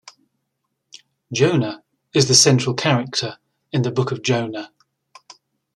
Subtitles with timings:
[1.31, 3.37] Jonah is the central character
[3.71, 4.71] in the Book of Jonah.